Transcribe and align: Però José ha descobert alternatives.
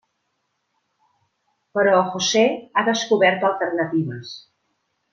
Però 1.79 1.93
José 2.15 2.43
ha 2.83 2.87
descobert 2.91 3.49
alternatives. 3.55 4.37